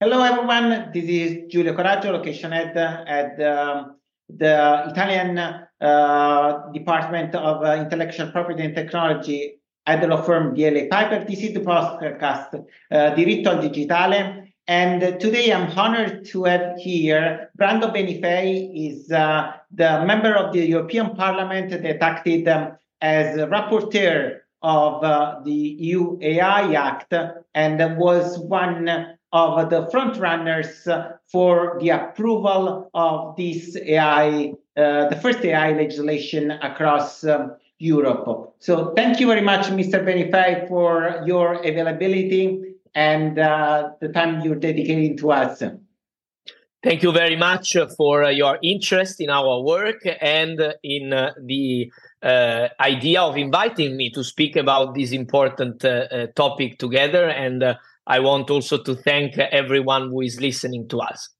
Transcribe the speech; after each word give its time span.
Hello, 0.00 0.22
everyone. 0.22 0.90
This 0.92 1.04
is 1.04 1.52
Giulio 1.52 1.72
Coraggio, 1.72 2.10
location 2.10 2.50
head 2.50 2.76
at 2.76 3.40
um, 3.40 3.94
the 4.28 4.90
Italian 4.90 5.38
uh, 5.38 6.62
Department 6.72 7.32
of 7.36 7.62
uh, 7.62 7.76
Intellectual 7.76 8.32
Property 8.32 8.64
and 8.64 8.74
Technology 8.74 9.60
at 9.86 10.00
the 10.00 10.08
law 10.08 10.20
firm 10.20 10.56
DLA 10.56 10.90
Piper. 10.90 11.24
This 11.24 11.44
is 11.44 11.54
the 11.54 11.60
podcast 11.60 12.54
uh, 12.54 13.14
Diritto 13.14 13.46
al 13.46 13.62
Digitale. 13.62 14.48
And 14.66 15.00
today 15.20 15.52
I'm 15.52 15.70
honored 15.78 16.24
to 16.26 16.44
have 16.44 16.76
here 16.76 17.50
Brando 17.56 17.94
Benifei 17.94 18.72
is 18.74 19.12
uh, 19.12 19.52
the 19.70 20.04
member 20.04 20.34
of 20.34 20.52
the 20.52 20.66
European 20.66 21.14
Parliament 21.14 21.70
that 21.70 22.02
acted 22.02 22.48
um, 22.48 22.72
as 23.00 23.36
rapporteur 23.36 24.40
of 24.60 25.04
uh, 25.04 25.40
the 25.44 25.52
EU 25.52 26.18
AI 26.20 26.72
Act 26.72 27.14
and 27.54 27.96
was 27.96 28.40
one 28.40 29.16
of 29.34 29.68
the 29.68 29.86
front 29.90 30.16
runners 30.16 30.86
for 31.26 31.76
the 31.80 31.90
approval 31.90 32.88
of 32.94 33.36
this 33.36 33.76
AI, 33.76 34.54
uh, 34.76 35.08
the 35.08 35.18
first 35.20 35.44
AI 35.44 35.72
legislation 35.72 36.52
across 36.52 37.24
um, 37.24 37.56
Europe. 37.78 38.54
So 38.60 38.92
thank 38.94 39.18
you 39.18 39.26
very 39.26 39.40
much, 39.40 39.66
Mr. 39.66 40.04
Benifei, 40.04 40.68
for 40.68 41.20
your 41.26 41.54
availability 41.54 42.76
and 42.94 43.36
uh, 43.38 43.90
the 44.00 44.08
time 44.08 44.40
you're 44.42 44.54
dedicating 44.54 45.16
to 45.16 45.32
us. 45.32 45.62
Thank 46.84 47.02
you 47.02 47.12
very 47.12 47.34
much 47.34 47.76
for 47.96 48.24
uh, 48.24 48.30
your 48.30 48.58
interest 48.62 49.20
in 49.20 49.30
our 49.30 49.62
work 49.62 50.06
and 50.20 50.60
in 50.84 51.12
uh, 51.12 51.32
the 51.42 51.90
uh, 52.22 52.68
idea 52.78 53.22
of 53.22 53.36
inviting 53.36 53.96
me 53.96 54.10
to 54.10 54.22
speak 54.22 54.54
about 54.54 54.94
this 54.94 55.10
important 55.10 55.84
uh, 55.84 55.88
uh, 55.88 56.26
topic 56.36 56.78
together. 56.78 57.28
And 57.28 57.64
I 58.06 58.20
want 58.20 58.50
also 58.50 58.82
to 58.82 58.94
thank 58.94 59.38
everyone 59.38 60.10
who 60.10 60.20
is 60.20 60.40
listening 60.40 60.88
to 60.88 61.00
us. 61.00 61.30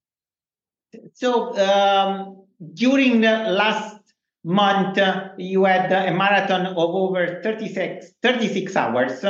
So, 1.13 1.57
um, 1.59 2.45
during 2.73 3.21
the 3.21 3.51
last 3.51 4.01
month, 4.45 4.99
you 5.39 5.65
had 5.65 5.93
a 5.93 6.15
marathon 6.15 6.67
of 6.67 6.77
over 6.77 7.41
36, 7.43 8.13
36 8.23 8.77
hours 8.77 9.25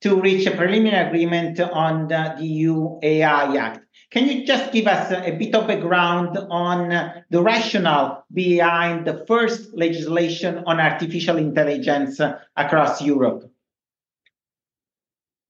to 0.00 0.20
reach 0.20 0.46
a 0.46 0.52
preliminary 0.52 1.06
agreement 1.06 1.60
on 1.60 2.08
the 2.08 2.36
EU 2.40 2.98
AI 3.02 3.56
Act. 3.56 3.80
Can 4.10 4.26
you 4.26 4.46
just 4.46 4.72
give 4.72 4.86
us 4.86 5.12
a 5.12 5.32
bit 5.32 5.54
of 5.54 5.68
background 5.68 6.38
on 6.50 6.88
the 7.30 7.42
rationale 7.42 8.24
behind 8.32 9.06
the 9.06 9.24
first 9.26 9.72
legislation 9.74 10.64
on 10.66 10.80
artificial 10.80 11.36
intelligence 11.36 12.18
across 12.56 13.02
Europe? 13.02 13.49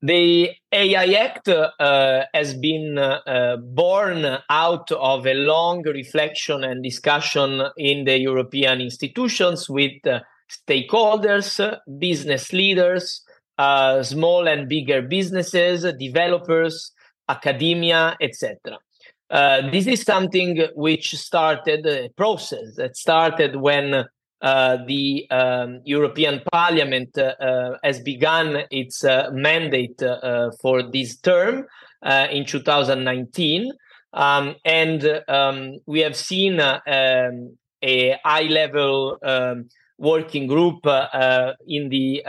The 0.03 0.51
AI 0.73 1.13
Act 1.13 1.49
uh, 1.49 2.25
has 2.33 2.55
been 2.55 2.97
uh, 2.97 3.57
born 3.59 4.39
out 4.49 4.91
of 4.93 5.27
a 5.27 5.35
long 5.35 5.83
reflection 5.83 6.65
and 6.65 6.83
discussion 6.83 7.63
in 7.77 8.05
the 8.05 8.19
European 8.19 8.81
institutions 8.81 9.69
with 9.69 10.07
uh, 10.07 10.21
stakeholders, 10.49 11.79
business 11.99 12.51
leaders, 12.55 13.23
uh, 13.59 14.03
small 14.03 14.49
and 14.49 14.71
bigger 14.71 15.03
businesses, 15.03 15.85
developers, 15.99 16.93
academia, 17.29 18.17
etc. 18.23 18.79
Uh, 19.29 19.71
this 19.71 19.87
is 19.87 20.03
something 20.03 20.67
which 20.75 21.15
started 21.15 21.87
a 21.87 22.09
process 22.17 22.77
that 22.77 22.97
started 22.97 23.57
when 23.57 24.07
uh, 24.43 24.79
the 24.87 25.27
um, 25.31 25.81
European 25.85 26.41
Parliament 26.51 27.17
uh, 27.19 27.35
uh 27.41 27.77
has 27.85 28.01
begun 28.01 28.63
its 28.71 29.05
mandate 29.33 30.03
for 30.61 30.83
this 30.83 31.19
term 31.19 31.67
in 32.03 32.47
2019. 32.47 33.71
Um, 34.13 34.57
and 34.65 35.23
um, 35.29 35.79
we 35.87 36.01
have 36.01 36.17
seen 36.17 36.59
um, 36.61 37.57
a 37.83 38.17
high 38.25 38.49
level 38.49 39.19
um, 39.23 39.69
working 39.99 40.47
group 40.47 40.87
in 41.67 41.91
the 41.91 42.23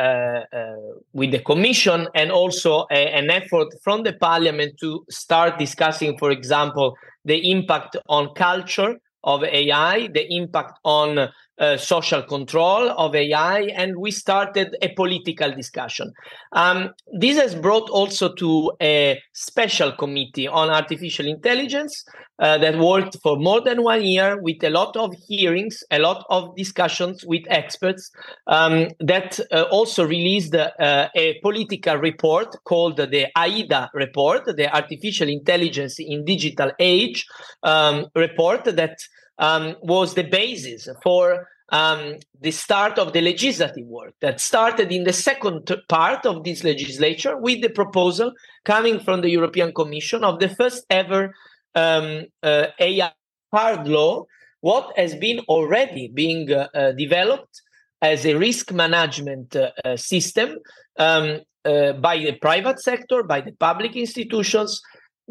with 1.14 1.32
the 1.32 1.40
commission 1.40 2.08
and 2.14 2.30
also 2.32 2.86
a, 2.92 3.16
an 3.16 3.30
effort 3.30 3.70
from 3.82 4.04
the 4.04 4.14
parliament 4.14 4.74
to 4.82 5.06
start 5.10 5.58
discussing 5.58 6.18
for 6.18 6.32
example 6.32 6.94
the 7.24 7.50
impact 7.50 7.96
on 8.10 8.34
culture 8.36 8.98
of 9.24 9.42
ai 9.46 10.10
the 10.14 10.28
impact 10.36 10.78
on 10.84 11.30
uh, 11.62 11.78
social 11.78 12.24
control 12.24 12.90
of 12.90 13.16
AI, 13.16 13.60
and 13.76 13.96
we 13.98 14.10
started 14.10 14.76
a 14.82 14.90
political 14.96 15.52
discussion. 15.52 16.12
Um, 16.54 16.90
this 17.20 17.38
has 17.38 17.54
brought 17.54 17.88
also 17.90 18.34
to 18.34 18.72
a 18.82 19.22
special 19.34 19.92
committee 19.92 20.48
on 20.48 20.72
artificial 20.72 21.28
intelligence 21.28 22.04
uh, 22.40 22.58
that 22.58 22.80
worked 22.80 23.18
for 23.22 23.38
more 23.38 23.62
than 23.62 23.84
one 23.84 24.04
year 24.04 24.42
with 24.42 24.64
a 24.64 24.72
lot 24.72 24.98
of 24.98 25.14
hearings, 25.28 25.84
a 25.92 26.00
lot 26.00 26.26
of 26.32 26.56
discussions 26.56 27.24
with 27.24 27.44
experts 27.48 28.10
um, 28.48 28.88
that 29.00 29.40
uh, 29.52 29.62
also 29.70 30.04
released 30.04 30.56
uh, 30.56 31.10
a 31.16 31.40
political 31.44 31.98
report 31.98 32.56
called 32.66 32.98
the 32.98 33.28
AIDA 33.38 33.92
report, 33.94 34.46
the 34.46 34.76
Artificial 34.76 35.30
Intelligence 35.30 35.98
in 36.00 36.26
Digital 36.26 36.72
Age 36.80 37.28
um, 37.62 38.08
report 38.16 38.64
that 38.66 38.98
um, 39.42 39.76
was 39.82 40.14
the 40.14 40.24
basis 40.24 40.88
for 41.04 41.48
um, 41.72 42.16
the 42.40 42.52
start 42.52 43.00
of 43.00 43.14
the 43.14 43.22
legislative 43.22 43.88
work 43.88 44.14
that 44.22 44.40
started 44.40 44.92
in 44.92 45.04
the 45.04 45.14
second 45.14 45.66
t- 45.66 45.76
part 45.90 46.26
of 46.26 46.44
this 46.44 46.64
legislature 46.64 47.36
with 47.38 47.62
the 47.62 47.70
proposal 47.70 48.32
coming 48.66 49.00
from 49.00 49.22
the 49.22 49.30
European 49.30 49.74
Commission 49.74 50.24
of 50.24 50.40
the 50.40 50.50
first 50.50 50.86
ever 50.90 51.34
um, 51.76 52.26
uh, 52.44 52.68
AI 52.80 53.12
hard 53.52 53.88
law, 53.88 54.26
what 54.62 54.94
has 54.98 55.16
been 55.16 55.40
already 55.50 56.10
being 56.14 56.52
uh, 56.52 56.68
uh, 56.74 56.92
developed 56.94 57.62
as 58.02 58.26
a 58.26 58.36
risk 58.36 58.72
management 58.72 59.56
uh, 59.56 59.72
uh, 59.84 59.96
system 59.96 60.58
um, 60.98 61.42
uh, 61.66 61.94
by 61.94 62.18
the 62.18 62.34
private 62.34 62.80
sector, 62.80 63.24
by 63.24 63.42
the 63.42 63.52
public 63.54 63.96
institutions, 63.96 64.82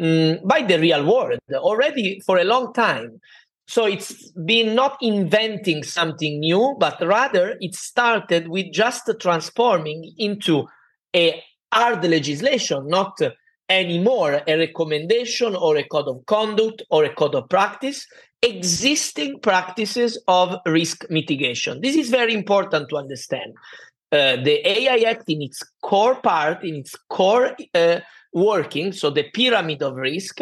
um, 0.00 0.38
by 0.44 0.62
the 0.62 0.78
real 0.78 1.04
world 1.04 1.38
already 1.54 2.20
for 2.26 2.38
a 2.38 2.44
long 2.44 2.72
time. 2.72 3.20
So 3.70 3.86
it's 3.86 4.32
been 4.32 4.75
not 4.75 4.97
inventing 5.00 5.84
something 5.84 6.41
new, 6.41 6.75
but 6.81 7.00
rather 7.00 7.56
it 7.60 7.76
started 7.76 8.48
with 8.48 8.72
just 8.72 9.08
transforming 9.20 10.12
into 10.19 10.66
a 11.14 11.41
hard 11.72 12.03
legislation, 12.03 12.88
not 12.88 13.16
anymore 13.69 14.42
a 14.48 14.58
recommendation 14.58 15.54
or 15.54 15.76
a 15.76 15.84
code 15.84 16.08
of 16.08 16.26
conduct 16.26 16.82
or 16.91 17.04
a 17.04 17.14
code 17.14 17.36
of 17.36 17.48
practice, 17.48 18.08
existing 18.42 19.38
practices 19.38 20.20
of 20.26 20.56
risk 20.66 21.08
mitigation. 21.08 21.81
This 21.81 21.94
is 21.94 22.10
very 22.10 22.34
important 22.34 22.88
to 22.88 22.97
understand. 22.97 23.54
Uh, 24.10 24.34
the 24.34 24.69
AI 24.69 25.08
Act, 25.08 25.28
in 25.28 25.42
its 25.42 25.62
core 25.81 26.16
part, 26.16 26.64
in 26.64 26.75
its 26.75 26.97
core 27.08 27.54
uh, 27.75 28.00
working, 28.32 28.91
so 28.91 29.10
the 29.10 29.31
pyramid 29.32 29.81
of 29.81 29.94
risk, 29.94 30.41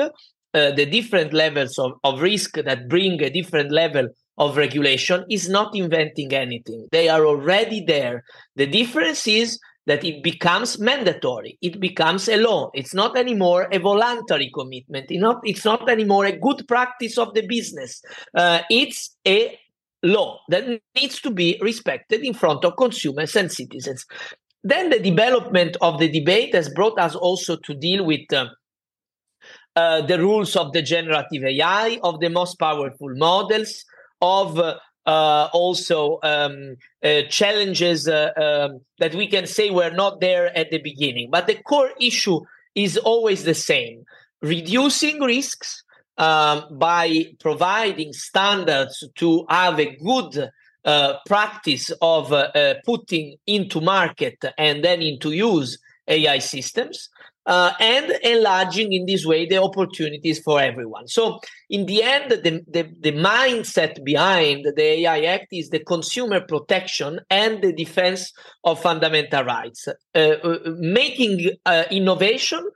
uh, 0.54 0.70
the 0.72 0.86
different 0.86 1.32
levels 1.32 1.78
of, 1.78 1.92
of 2.04 2.20
risk 2.20 2.54
that 2.54 2.88
bring 2.88 3.22
a 3.22 3.30
different 3.30 3.70
level 3.70 4.08
of 4.38 4.56
regulation 4.56 5.24
is 5.30 5.48
not 5.48 5.74
inventing 5.74 6.32
anything. 6.32 6.86
They 6.92 7.08
are 7.08 7.26
already 7.26 7.84
there. 7.84 8.24
The 8.56 8.66
difference 8.66 9.26
is 9.26 9.58
that 9.86 10.04
it 10.04 10.22
becomes 10.22 10.78
mandatory. 10.78 11.58
It 11.62 11.80
becomes 11.80 12.28
a 12.28 12.36
law. 12.36 12.70
It's 12.74 12.94
not 12.94 13.16
anymore 13.16 13.68
a 13.72 13.78
voluntary 13.78 14.50
commitment. 14.54 15.06
It's 15.10 15.20
not, 15.20 15.40
it's 15.44 15.64
not 15.64 15.88
anymore 15.88 16.26
a 16.26 16.38
good 16.38 16.68
practice 16.68 17.18
of 17.18 17.34
the 17.34 17.46
business. 17.46 18.02
Uh, 18.34 18.60
it's 18.70 19.16
a 19.26 19.58
law 20.02 20.40
that 20.48 20.80
needs 20.94 21.20
to 21.22 21.30
be 21.30 21.58
respected 21.60 22.22
in 22.22 22.34
front 22.34 22.64
of 22.64 22.76
consumers 22.76 23.34
and 23.34 23.50
citizens. 23.50 24.04
Then 24.62 24.90
the 24.90 24.98
development 24.98 25.76
of 25.80 25.98
the 25.98 26.08
debate 26.08 26.54
has 26.54 26.68
brought 26.68 26.98
us 26.98 27.14
also 27.14 27.56
to 27.56 27.74
deal 27.74 28.04
with 28.04 28.30
uh, 28.32 28.46
uh, 29.78 30.00
the 30.02 30.18
rules 30.18 30.56
of 30.56 30.72
the 30.72 30.82
generative 30.82 31.44
AI, 31.44 32.00
of 32.02 32.18
the 32.18 32.28
most 32.28 32.58
powerful 32.58 33.14
models, 33.14 33.84
of 34.20 34.58
uh, 34.58 34.76
uh, 35.06 35.48
also 35.52 36.18
um, 36.24 36.74
uh, 37.04 37.22
challenges 37.30 38.08
uh, 38.08 38.32
um, 38.36 38.80
that 38.98 39.14
we 39.14 39.26
can 39.28 39.46
say 39.46 39.70
were 39.70 39.94
not 40.02 40.20
there 40.20 40.46
at 40.58 40.70
the 40.72 40.78
beginning. 40.78 41.30
But 41.30 41.46
the 41.46 41.54
core 41.54 41.92
issue 42.00 42.40
is 42.74 42.96
always 42.96 43.44
the 43.44 43.54
same 43.54 44.04
reducing 44.42 45.20
risks 45.20 45.84
um, 46.16 46.64
by 46.72 47.26
providing 47.38 48.12
standards 48.12 49.04
to 49.14 49.46
have 49.48 49.78
a 49.78 49.96
good 49.96 50.50
practice 51.26 51.92
of 52.00 52.32
putting 52.84 53.36
into 53.46 53.80
market 53.80 54.38
and 54.56 54.82
then 54.82 55.02
into 55.02 55.30
use 55.32 55.78
AI 56.08 56.38
systems 56.38 57.10
uh, 57.48 57.72
and 57.80 58.12
enlarging 58.22 58.92
in 58.92 59.06
this 59.06 59.24
way 59.24 59.46
the 59.46 59.56
opportunities 59.56 60.38
for 60.38 60.60
everyone. 60.60 61.08
So, 61.08 61.40
in 61.70 61.86
the 61.86 62.02
end, 62.02 62.30
the, 62.30 62.62
the, 62.68 62.90
the, 63.00 63.12
mindset 63.12 64.04
behind 64.04 64.66
the 64.76 64.82
AI 64.82 65.22
Act 65.22 65.46
is 65.52 65.70
the 65.70 65.78
consumer 65.78 66.40
protection 66.40 67.20
and 67.30 67.62
the 67.62 67.72
defense 67.72 68.32
of 68.64 68.80
fundamental 68.82 69.44
rights, 69.44 69.88
uh, 69.88 70.18
uh, 70.18 70.58
making 70.76 71.50
uh, 71.64 71.84
innovation 71.90 72.68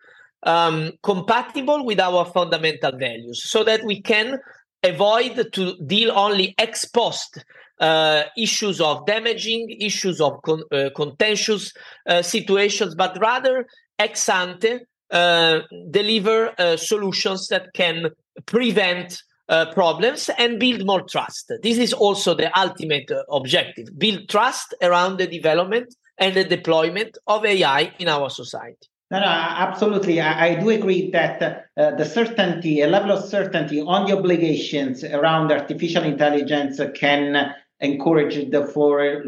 um, 0.45 0.93
compatible 1.03 1.85
with 1.85 2.01
our 2.01 2.25
fundamental 2.25 2.93
values 2.99 3.43
so 3.45 3.63
that 3.65 3.85
we 3.85 4.01
can 4.01 4.41
avoid 4.83 5.53
to 5.53 5.77
deal 5.87 6.11
only 6.13 6.55
ex 6.59 6.87
post 6.87 7.45
uh, 7.81 8.25
issues 8.37 8.81
of 8.81 9.05
damaging 9.07 9.69
issues 9.81 10.21
of 10.21 10.41
con- 10.43 10.65
uh, 10.73 10.89
contentious 10.97 11.73
uh, 12.09 12.23
situations 12.23 12.95
but 12.95 13.17
rather 13.21 13.67
ex 14.07 14.29
ante 14.29 14.73
uh, 15.11 15.61
deliver 15.91 16.55
uh, 16.59 16.77
solutions 16.77 17.49
that 17.49 17.73
can 17.75 18.11
prevent 18.47 19.23
uh, 19.49 19.67
problems 19.73 20.31
and 20.39 20.59
build 20.59 20.87
more 20.87 21.03
trust. 21.03 21.53
This 21.63 21.79
is 21.79 21.93
also 21.93 22.35
the 22.35 22.49
ultimate 22.59 23.11
uh, 23.11 23.23
objective 23.31 23.89
build 23.99 24.29
trust 24.29 24.75
around 24.83 25.19
the 25.19 25.27
development 25.27 25.95
and 26.19 26.35
the 26.35 26.45
deployment 26.45 27.19
of 27.27 27.45
AI 27.45 27.93
in 27.99 28.09
our 28.09 28.31
society. 28.31 28.89
No, 29.11 29.21
no, 29.21 29.27
absolutely. 29.27 30.23
I, 30.23 30.47
I 30.47 30.55
do 30.55 30.71
agree 30.71 31.11
that 31.11 31.67
uh, 31.77 31.91
the 31.97 32.07
certainty, 32.07 32.81
a 32.81 32.87
level 32.87 33.13
of 33.13 33.23
certainty 33.25 33.83
on 33.83 34.07
the 34.07 34.17
obligations 34.17 35.05
around 35.05 35.53
artificial 35.53 36.05
intelligence 36.05 36.81
can 36.95 37.53
encourage 37.83 38.51
the 38.51 38.65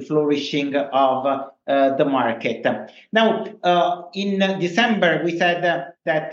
flourishing 0.07 0.75
of 0.77 1.51
uh, 1.67 1.97
the 1.97 2.05
market. 2.05 2.65
Now, 3.13 3.47
uh, 3.63 4.03
in 4.15 4.39
December, 4.61 5.23
we 5.25 5.39
said 5.39 5.65
uh, 5.65 5.85
that 6.05 6.33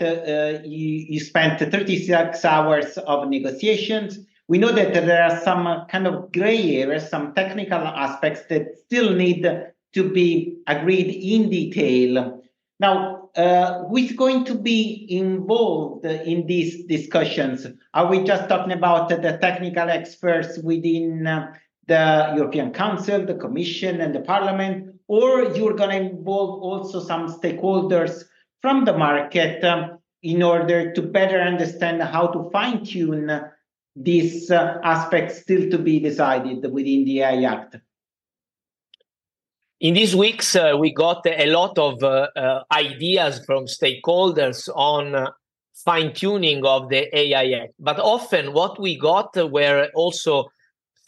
you, 0.64 1.06
you 1.08 1.20
spent 1.20 1.58
36 1.58 2.44
hours 2.44 2.98
of 2.98 3.28
negotiations. 3.28 4.18
We 4.48 4.58
know 4.58 4.72
that 4.72 4.92
there 4.92 5.22
are 5.22 5.40
some 5.40 5.86
kind 5.88 6.06
of 6.06 6.32
gray 6.32 6.76
areas, 6.76 7.08
some 7.08 7.34
technical 7.34 7.78
aspects 7.78 8.42
that 8.50 8.76
still 8.84 9.14
need 9.14 9.42
to 9.94 10.10
be 10.10 10.58
agreed 10.66 11.10
in 11.10 11.50
detail. 11.50 12.42
Now, 12.78 13.30
uh, 13.34 13.84
who 13.84 13.96
is 13.96 14.12
going 14.12 14.44
to 14.44 14.54
be 14.54 15.06
involved 15.08 16.04
in 16.04 16.46
these 16.46 16.84
discussions? 16.84 17.66
Are 17.94 18.06
we 18.06 18.22
just 18.24 18.48
talking 18.48 18.72
about 18.72 19.08
the 19.08 19.38
technical 19.40 19.88
experts 19.88 20.58
within 20.58 21.26
uh, 21.26 21.54
the 21.86 22.32
European 22.36 22.72
Council, 22.72 23.24
the 23.24 23.34
Commission, 23.34 24.00
and 24.00 24.14
the 24.14 24.20
Parliament, 24.20 24.94
or 25.08 25.44
you're 25.54 25.74
going 25.74 25.90
to 25.90 26.10
involve 26.10 26.62
also 26.62 27.00
some 27.00 27.26
stakeholders 27.28 28.24
from 28.60 28.84
the 28.84 28.96
market 28.96 29.62
um, 29.64 29.98
in 30.22 30.42
order 30.42 30.92
to 30.92 31.02
better 31.02 31.40
understand 31.40 32.02
how 32.02 32.28
to 32.28 32.48
fine 32.50 32.84
tune 32.84 33.30
these 33.96 34.50
uh, 34.50 34.78
aspects 34.84 35.40
still 35.40 35.68
to 35.70 35.78
be 35.78 35.98
decided 35.98 36.70
within 36.72 37.04
the 37.04 37.20
AI 37.20 37.42
Act? 37.42 37.76
In 39.80 39.94
these 39.94 40.14
weeks, 40.14 40.54
uh, 40.54 40.76
we 40.78 40.94
got 40.94 41.26
a 41.26 41.46
lot 41.46 41.76
of 41.76 42.02
uh, 42.04 42.28
uh 42.36 42.62
ideas 42.70 43.44
from 43.44 43.66
stakeholders 43.66 44.68
on 44.76 45.16
uh, 45.16 45.30
fine 45.74 46.14
tuning 46.14 46.64
of 46.64 46.88
the 46.88 47.14
AI 47.18 47.62
Act. 47.62 47.74
But 47.80 47.98
often, 47.98 48.52
what 48.52 48.80
we 48.80 48.96
got 48.96 49.34
were 49.50 49.88
also 49.94 50.52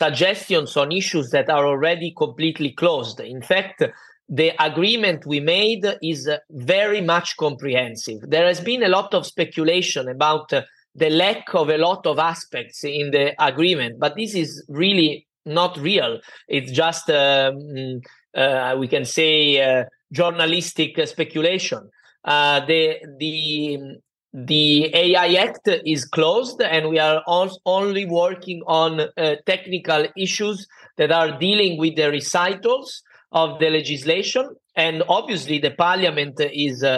suggestions 0.00 0.76
on 0.76 0.92
issues 0.92 1.30
that 1.30 1.48
are 1.48 1.66
already 1.66 2.12
completely 2.16 2.72
closed. 2.72 3.20
In 3.20 3.42
fact, 3.42 3.82
the 4.28 4.52
agreement 4.58 5.26
we 5.26 5.40
made 5.40 5.86
is 6.02 6.28
very 6.50 7.00
much 7.00 7.36
comprehensive. 7.36 8.20
There 8.22 8.46
has 8.46 8.60
been 8.60 8.82
a 8.82 8.88
lot 8.88 9.14
of 9.14 9.26
speculation 9.26 10.08
about 10.08 10.52
uh, 10.52 10.62
the 10.94 11.10
lack 11.10 11.54
of 11.54 11.68
a 11.68 11.78
lot 11.78 12.06
of 12.06 12.18
aspects 12.18 12.84
in 12.84 13.10
the 13.10 13.34
agreement, 13.44 13.98
but 13.98 14.14
this 14.16 14.34
is 14.34 14.64
really 14.68 15.26
not 15.44 15.76
real. 15.76 16.20
It's 16.48 16.72
just, 16.72 17.10
um, 17.10 18.00
uh, 18.34 18.76
we 18.78 18.88
can 18.88 19.04
say, 19.04 19.60
uh, 19.60 19.84
journalistic 20.12 21.06
speculation. 21.06 21.90
Uh, 22.24 22.64
the 22.64 22.98
the 23.18 23.78
the 24.34 24.92
AI 24.92 25.34
Act 25.34 25.68
is 25.86 26.04
closed, 26.04 26.60
and 26.60 26.88
we 26.88 26.98
are 26.98 27.22
only 27.64 28.04
working 28.04 28.62
on 28.66 29.00
uh, 29.00 29.36
technical 29.46 30.06
issues 30.16 30.66
that 30.96 31.12
are 31.12 31.38
dealing 31.38 31.78
with 31.78 31.94
the 31.94 32.10
recitals 32.10 33.04
of 33.30 33.60
the 33.60 33.70
legislation. 33.70 34.56
And 34.74 35.04
obviously, 35.08 35.60
the 35.60 35.70
parliament 35.70 36.40
is 36.40 36.82
uh, 36.82 36.88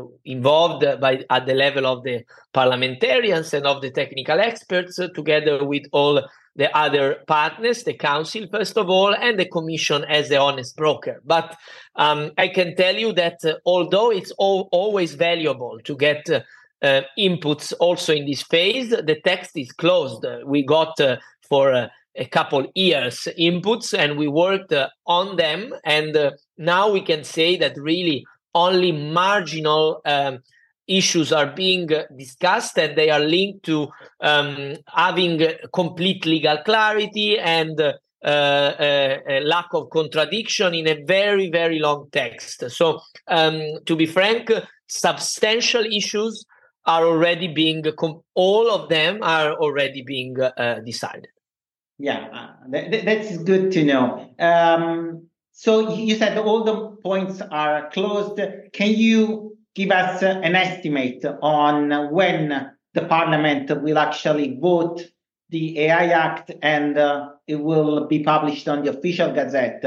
uh, 0.00 0.06
involved 0.24 0.86
by, 0.98 1.22
at 1.28 1.44
the 1.44 1.52
level 1.52 1.86
of 1.86 2.02
the 2.02 2.24
parliamentarians 2.54 3.52
and 3.52 3.66
of 3.66 3.82
the 3.82 3.90
technical 3.90 4.40
experts, 4.40 4.98
uh, 4.98 5.08
together 5.08 5.66
with 5.66 5.82
all 5.92 6.26
the 6.56 6.74
other 6.74 7.16
partners, 7.26 7.82
the 7.82 7.92
council, 7.92 8.46
first 8.50 8.78
of 8.78 8.88
all, 8.88 9.14
and 9.14 9.38
the 9.38 9.44
commission 9.44 10.02
as 10.04 10.30
the 10.30 10.40
honest 10.40 10.74
broker. 10.76 11.20
But 11.26 11.54
um, 11.96 12.30
I 12.38 12.48
can 12.48 12.74
tell 12.74 12.94
you 12.94 13.12
that 13.12 13.44
uh, 13.44 13.56
although 13.66 14.10
it's 14.10 14.30
all, 14.38 14.70
always 14.72 15.14
valuable 15.14 15.78
to 15.84 15.94
get 15.94 16.26
uh, 16.82 16.86
uh, 16.86 17.02
inputs 17.18 17.72
also 17.80 18.14
in 18.14 18.26
this 18.26 18.42
phase. 18.42 18.90
The 18.90 19.20
text 19.24 19.56
is 19.56 19.72
closed. 19.72 20.24
We 20.44 20.62
got 20.62 21.00
uh, 21.00 21.16
for 21.48 21.72
uh, 21.72 21.88
a 22.16 22.26
couple 22.26 22.70
years 22.74 23.28
inputs 23.38 23.96
and 23.96 24.16
we 24.16 24.28
worked 24.28 24.72
uh, 24.72 24.88
on 25.06 25.36
them. 25.36 25.72
And 25.84 26.16
uh, 26.16 26.30
now 26.58 26.90
we 26.90 27.02
can 27.02 27.24
say 27.24 27.56
that 27.58 27.76
really 27.76 28.26
only 28.54 28.92
marginal 28.92 30.00
um, 30.04 30.38
issues 30.86 31.32
are 31.32 31.46
being 31.46 31.90
discussed 32.16 32.78
and 32.78 32.96
they 32.96 33.10
are 33.10 33.20
linked 33.20 33.64
to 33.64 33.88
um, 34.20 34.76
having 34.94 35.42
complete 35.74 36.24
legal 36.24 36.58
clarity 36.58 37.38
and 37.38 37.80
uh, 37.80 37.92
uh, 38.24 39.18
lack 39.42 39.66
of 39.72 39.90
contradiction 39.90 40.74
in 40.74 40.88
a 40.88 41.04
very, 41.04 41.50
very 41.50 41.78
long 41.78 42.08
text. 42.12 42.70
So, 42.70 43.00
um, 43.28 43.60
to 43.84 43.96
be 43.96 44.06
frank, 44.06 44.50
substantial 44.88 45.84
issues 45.84 46.44
are 46.86 47.04
already 47.04 47.48
being 47.48 47.84
all 48.34 48.70
of 48.70 48.88
them 48.88 49.22
are 49.22 49.54
already 49.54 50.02
being 50.02 50.40
uh, 50.40 50.80
decided. 50.84 51.28
Yeah 51.98 52.28
uh, 52.32 52.70
th- 52.70 53.04
that's 53.04 53.38
good 53.38 53.72
to 53.72 53.84
know. 53.84 54.30
Um, 54.38 55.28
so 55.52 55.94
you 55.94 56.16
said 56.16 56.36
all 56.38 56.64
the 56.64 56.96
points 57.02 57.40
are 57.40 57.90
closed. 57.90 58.40
Can 58.72 58.90
you 58.90 59.56
give 59.74 59.90
us 59.90 60.22
an 60.22 60.54
estimate 60.54 61.24
on 61.42 62.12
when 62.12 62.70
the 62.94 63.04
parliament 63.04 63.70
will 63.82 63.98
actually 63.98 64.58
vote 64.58 65.02
the 65.50 65.78
ai 65.80 66.06
act 66.06 66.50
and 66.62 66.98
uh, 66.98 67.28
it 67.46 67.56
will 67.56 68.06
be 68.06 68.22
published 68.22 68.66
on 68.68 68.82
the 68.82 68.90
official 68.90 69.32
gazette 69.32 69.84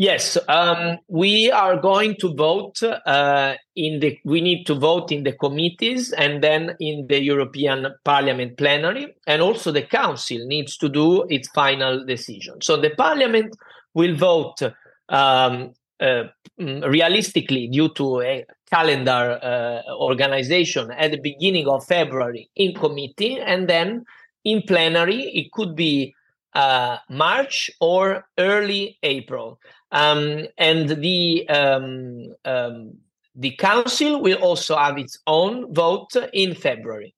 Yes, 0.00 0.38
um, 0.46 0.98
we 1.08 1.50
are 1.50 1.76
going 1.76 2.14
to 2.20 2.32
vote 2.32 2.80
uh, 2.84 3.54
in 3.74 3.98
the. 3.98 4.16
We 4.24 4.40
need 4.40 4.64
to 4.66 4.76
vote 4.76 5.10
in 5.10 5.24
the 5.24 5.32
committees 5.32 6.12
and 6.12 6.40
then 6.40 6.76
in 6.78 7.08
the 7.08 7.20
European 7.20 7.88
Parliament 8.04 8.56
plenary, 8.56 9.16
and 9.26 9.42
also 9.42 9.72
the 9.72 9.82
Council 9.82 10.38
needs 10.46 10.76
to 10.76 10.88
do 10.88 11.24
its 11.24 11.48
final 11.48 12.06
decision. 12.06 12.62
So 12.62 12.76
the 12.76 12.90
Parliament 12.90 13.56
will 13.92 14.14
vote 14.14 14.62
um, 15.08 15.72
uh, 15.98 16.24
realistically 16.56 17.66
due 17.66 17.88
to 17.94 18.20
a 18.20 18.44
calendar 18.70 19.40
uh, 19.42 19.94
organization 19.96 20.92
at 20.92 21.10
the 21.10 21.20
beginning 21.20 21.66
of 21.66 21.84
February 21.84 22.48
in 22.54 22.72
committee, 22.72 23.40
and 23.40 23.68
then 23.68 24.04
in 24.44 24.62
plenary 24.62 25.22
it 25.22 25.50
could 25.50 25.74
be 25.74 26.14
uh, 26.54 26.98
March 27.10 27.68
or 27.80 28.26
early 28.38 28.96
April. 29.02 29.58
Um, 29.90 30.46
and 30.58 30.88
the 30.88 31.48
um, 31.48 32.34
um, 32.44 32.94
the 33.34 33.52
council 33.52 34.20
will 34.20 34.38
also 34.38 34.76
have 34.76 34.98
its 34.98 35.18
own 35.26 35.72
vote 35.72 36.14
in 36.32 36.54
February. 36.54 37.14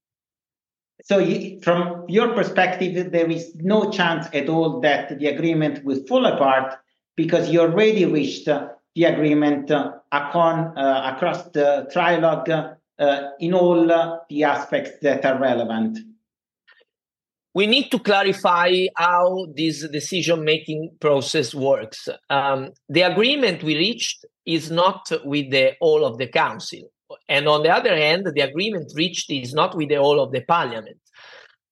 So, 1.03 1.19
you, 1.19 1.61
from 1.62 2.05
your 2.09 2.35
perspective, 2.35 3.11
there 3.11 3.31
is 3.31 3.55
no 3.57 3.91
chance 3.91 4.29
at 4.35 4.49
all 4.49 4.81
that 4.81 5.19
the 5.19 5.29
agreement 5.29 5.83
will 5.83 6.05
fall 6.07 6.27
apart 6.27 6.75
because 7.17 7.49
you 7.49 7.61
already 7.61 8.05
reached 8.05 8.49
uh, 8.49 8.69
the 8.95 9.05
agreement 9.05 9.71
uh, 9.71 9.93
upon, 10.12 10.77
uh, 10.77 11.15
across 11.15 11.45
the 11.50 11.89
trilogue 11.91 12.50
uh, 12.50 13.31
in 13.41 13.55
all 13.55 13.87
the 14.29 14.45
aspects 14.45 14.91
that 15.00 15.25
are 15.25 15.39
relevant 15.39 15.99
we 17.54 17.66
need 17.66 17.90
to 17.90 17.99
clarify 17.99 18.87
how 18.97 19.47
this 19.57 19.88
decision 19.88 20.45
making 20.45 20.90
process 21.00 21.54
works. 21.54 22.09
Um, 22.28 22.71
the 22.88 23.02
agreement 23.02 23.62
we 23.62 23.76
reached 23.76 24.25
is 24.47 24.71
not 24.71 25.11
with 25.25 25.50
the 25.50 25.75
whole 25.80 26.04
of 26.04 26.19
the 26.19 26.28
council. 26.28 26.80
And 27.28 27.49
on 27.49 27.62
the 27.64 27.71
other 27.71 27.97
hand, 27.97 28.26
the 28.35 28.40
agreement 28.40 28.92
reached 28.95 29.30
is 29.30 29.52
not 29.52 29.76
with 29.76 29.88
the 29.88 29.97
whole 29.97 30.21
of 30.21 30.30
the 30.30 30.42
parliament. 30.42 30.99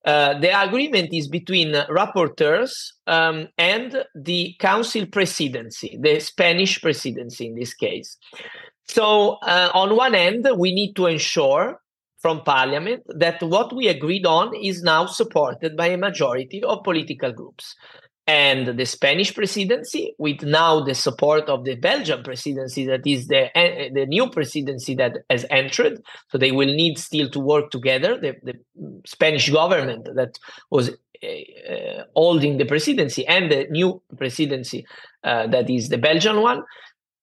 Uh, 0.05 0.39
the 0.39 0.63
agreement 0.63 1.13
is 1.13 1.29
between 1.29 1.73
rapporteurs 1.73 2.73
um, 3.07 3.49
and 3.59 4.05
the 4.15 4.55
council 4.59 5.05
presidency, 5.07 5.99
the 6.01 6.19
Spanish 6.19 6.81
presidency 6.81 7.47
in 7.47 7.55
this 7.55 7.75
case. 7.75 8.17
So, 8.89 9.33
uh, 9.43 9.71
on 9.75 9.97
one 9.97 10.15
end, 10.15 10.49
we 10.57 10.73
need 10.73 10.95
to 10.95 11.07
ensure 11.07 11.79
from 12.19 12.43
parliament 12.43 13.03
that 13.09 13.43
what 13.43 13.75
we 13.75 13.89
agreed 13.89 14.27
on 14.27 14.55
is 14.55 14.83
now 14.83 15.07
supported 15.07 15.77
by 15.77 15.87
a 15.87 15.97
majority 15.97 16.63
of 16.63 16.83
political 16.83 17.33
groups. 17.33 17.75
and 18.29 18.79
the 18.79 18.85
Spanish 18.85 19.35
presidency, 19.35 20.15
with 20.19 20.43
now 20.43 20.81
the 20.81 20.95
support 20.95 21.45
of 21.49 21.65
the 21.65 21.77
Belgian 21.77 22.23
presidency, 22.23 22.85
that 22.85 23.07
is 23.07 23.27
the 23.27 23.47
uh, 23.57 23.89
the 23.95 24.05
new 24.05 24.29
presidency 24.29 24.95
that 24.97 25.15
has 25.31 25.47
entered. 25.49 26.03
So 26.31 26.37
they 26.37 26.53
will 26.53 26.73
need 26.83 26.99
still 26.99 27.31
to 27.31 27.41
work 27.41 27.71
together. 27.71 28.21
The, 28.21 28.37
the 28.43 28.55
Spanish 29.07 29.49
government 29.49 30.11
that 30.15 30.39
was 30.71 30.91
uh, 30.91 32.03
holding 32.15 32.59
the 32.59 32.67
presidency 32.67 33.27
and 33.27 33.51
the 33.51 33.67
new 33.71 34.03
presidency 34.19 34.87
uh, 35.25 35.47
that 35.47 35.71
is 35.71 35.89
the 35.89 35.99
Belgian 35.99 36.43
one. 36.43 36.63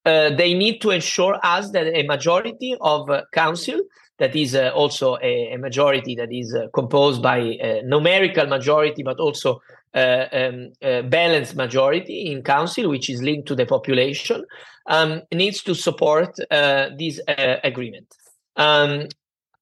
Uh, 0.05 0.35
they 0.35 0.55
need 0.55 0.81
to 0.81 0.89
ensure 0.89 1.39
us 1.43 1.69
that 1.71 1.85
a 1.87 2.03
majority 2.03 2.75
of 2.81 3.09
uh, 3.11 3.21
council 3.31 3.79
that 4.17 4.35
is 4.35 4.55
uh, 4.55 4.71
also 4.73 5.17
a, 5.21 5.53
a, 5.53 5.57
majority 5.57 6.15
that 6.15 6.31
is 6.31 6.53
uh, 6.53 6.67
composed 6.73 7.21
by 7.21 7.37
a 7.37 7.81
numerical 7.83 8.47
majority, 8.47 9.03
but 9.03 9.19
also 9.19 9.61
uh, 9.93 10.25
um, 10.31 10.71
balanced 11.09 11.55
majority 11.55 12.31
in 12.31 12.41
council, 12.43 12.89
which 12.89 13.09
is 13.09 13.21
linked 13.21 13.47
to 13.47 13.55
the 13.55 13.65
population, 13.65 14.43
um, 14.87 15.21
needs 15.33 15.63
to 15.63 15.73
support 15.73 16.35
uh, 16.51 16.89
this 16.97 17.19
uh, 17.27 17.57
agreement. 17.63 18.07
Um, 18.55 19.07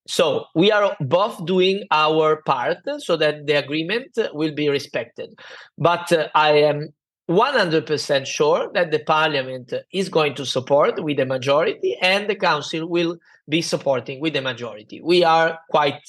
so 0.07 0.45
we 0.53 0.71
are 0.71 0.95
both 0.99 1.45
doing 1.45 1.83
our 1.89 2.41
part 2.43 2.79
so 2.97 3.15
that 3.17 3.47
the 3.47 3.53
agreement 3.53 4.17
will 4.33 4.53
be 4.53 4.69
respected. 4.69 5.33
But 5.77 6.11
uh, 6.11 6.27
I 6.35 6.51
am 6.51 6.89
100% 7.29 8.25
sure 8.25 8.69
that 8.73 8.91
the 8.91 8.99
parliament 8.99 9.73
is 9.93 10.09
going 10.09 10.35
to 10.35 10.45
support 10.45 11.01
with 11.01 11.19
a 11.19 11.25
majority 11.25 11.97
and 12.01 12.29
the 12.29 12.35
council 12.35 12.87
will 12.87 13.17
be 13.47 13.61
supporting 13.61 14.19
with 14.19 14.33
the 14.33 14.41
majority. 14.41 15.01
We 15.01 15.23
are 15.23 15.59
quite 15.69 16.01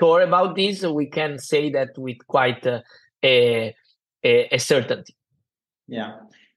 sure 0.00 0.22
about 0.22 0.56
this. 0.56 0.82
We 0.82 1.06
can 1.06 1.38
say 1.38 1.70
that 1.70 1.96
with 1.96 2.18
quite 2.26 2.66
a, 2.66 2.82
a, 3.22 3.74
a 4.24 4.58
certainty. 4.58 5.14
Yeah. 5.86 6.16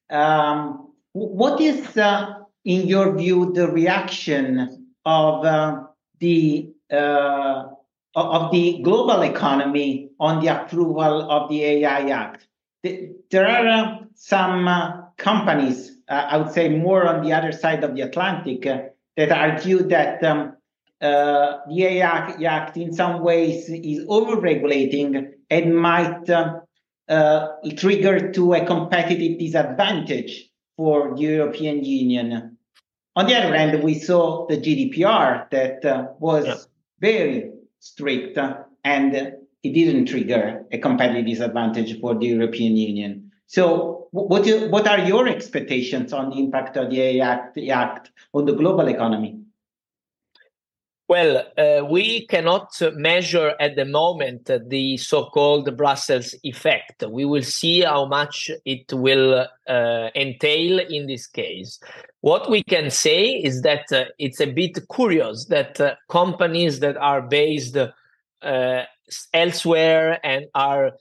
Um, 0.10 0.94
what 1.14 1.62
is, 1.62 1.96
uh, 1.96 2.34
in 2.66 2.88
your 2.88 3.16
view, 3.16 3.54
the 3.54 3.68
reaction 3.68 4.92
of 5.06 5.46
uh, 5.46 5.84
the 6.20 6.72
uh, 6.92 7.64
of 8.14 8.52
the 8.52 8.82
global 8.84 9.22
economy 9.22 10.10
on 10.20 10.44
the 10.44 10.48
approval 10.48 11.32
of 11.32 11.50
the 11.50 11.64
AI 11.64 12.10
Act? 12.10 12.48
There 13.32 13.48
are 13.48 13.68
uh, 13.68 13.98
some 14.16 14.68
uh, 14.68 15.04
companies, 15.18 15.92
uh, 16.10 16.28
I 16.30 16.38
would 16.38 16.52
say 16.52 16.70
more 16.70 17.08
on 17.08 17.24
the 17.24 17.34
other 17.34 17.52
side 17.52 17.84
of 17.84 17.96
the 17.96 18.02
Atlantic, 18.02 18.64
that 18.64 19.32
argue 19.32 19.84
that 19.88 20.24
um, 20.24 20.58
the 21.00 21.84
AI 21.86 22.36
Act 22.46 22.78
in 22.78 22.94
some 22.94 23.24
ways 23.24 23.70
is 23.70 24.06
overregulating 24.06 25.32
and 25.50 25.76
might 25.76 26.30
uh, 26.30 26.60
uh, 27.08 27.48
trigger 27.78 28.32
to 28.32 28.54
a 28.54 28.66
competitive 28.66 29.40
disadvantage 29.40 30.50
for 30.78 31.16
the 31.16 31.22
European 31.22 31.84
Union. 31.84 32.58
On 33.16 33.28
the 33.28 33.36
other 33.36 33.56
hand, 33.56 33.84
we 33.84 34.00
saw 34.00 34.48
the 34.48 34.58
GDPR 34.58 35.50
that 35.52 35.84
uh, 35.84 36.08
was 36.20 36.46
yeah. 36.46 36.56
very 37.00 37.52
strict 37.80 38.38
uh, 38.38 38.60
and 38.84 39.34
it 39.64 39.74
didn't 39.74 40.06
trigger 40.06 40.66
a 40.72 40.78
competitive 40.78 41.26
disadvantage 41.26 42.00
for 42.00 42.16
the 42.16 42.28
European 42.28 42.76
Union. 42.76 43.32
So, 43.48 44.08
what, 44.12 44.44
do, 44.44 44.70
what 44.70 44.88
are 44.88 45.00
your 45.00 45.28
expectations 45.28 46.14
on 46.14 46.30
the 46.30 46.40
impact 46.40 46.78
of 46.78 46.90
the 46.90 47.02
AI 47.02 47.26
Act, 47.26 47.58
Act 47.58 48.12
on 48.34 48.46
the 48.46 48.54
global 48.54 48.88
economy? 48.88 49.42
Well, 51.12 51.44
uh, 51.58 51.84
we 51.84 52.26
cannot 52.28 52.72
measure 52.94 53.54
at 53.60 53.76
the 53.76 53.84
moment 53.84 54.50
the 54.70 54.96
so 54.96 55.26
called 55.26 55.76
Brussels 55.76 56.34
effect. 56.44 57.04
We 57.04 57.26
will 57.26 57.44
see 57.44 57.82
how 57.82 58.06
much 58.06 58.50
it 58.64 58.94
will 58.94 59.46
uh, 59.68 60.10
entail 60.16 60.80
in 60.80 61.08
this 61.08 61.28
case. 61.28 61.82
What 62.22 62.50
we 62.50 62.64
can 62.64 62.90
say 62.90 63.26
is 63.26 63.62
that 63.64 63.92
uh, 63.92 64.06
it's 64.20 64.40
a 64.40 64.50
bit 64.54 64.80
curious 64.96 65.48
that 65.48 65.82
uh, 65.82 65.96
companies 66.08 66.80
that 66.80 66.96
are 66.96 67.22
based 67.22 67.76
uh, 67.76 68.84
elsewhere 69.34 70.20
and 70.24 70.46
are 70.56 70.92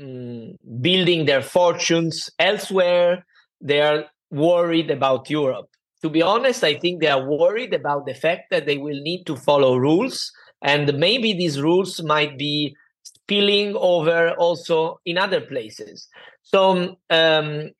um, 0.00 0.56
building 0.80 1.26
their 1.26 1.42
fortunes 1.42 2.30
elsewhere, 2.38 3.24
they 3.60 3.80
are 3.80 4.04
worried 4.30 4.90
about 4.90 5.30
Europe 5.30 5.68
to 6.02 6.10
be 6.10 6.22
honest, 6.22 6.62
I 6.62 6.78
think 6.78 7.00
they 7.00 7.08
are 7.08 7.24
worried 7.24 7.74
about 7.74 8.06
the 8.06 8.14
fact 8.14 8.50
that 8.50 8.66
they 8.66 8.78
will 8.78 9.00
need 9.02 9.24
to 9.24 9.36
follow 9.36 9.76
rules, 9.76 10.30
and 10.62 10.96
maybe 10.98 11.32
these 11.32 11.60
rules 11.60 12.02
might 12.02 12.38
be 12.38 12.76
spilling 13.02 13.74
over 13.76 14.30
also 14.38 15.00
in 15.04 15.18
other 15.18 15.40
places. 15.40 16.08
So, 16.42 16.96
um, 17.10 17.70